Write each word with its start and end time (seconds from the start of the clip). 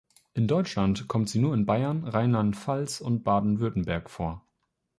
In 0.33 0.47
Deutschland 0.47 1.07
kommt 1.07 1.29
sie 1.29 1.37
nur 1.37 1.53
in 1.53 1.67
Bayern, 1.67 2.05
Rheinland-Pfalz 2.05 3.01
und 3.01 3.21
Baden-Württemberg 3.23 4.09
vor. 4.09 4.43